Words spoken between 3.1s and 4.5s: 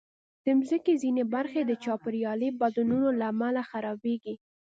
له امله خرابېږي.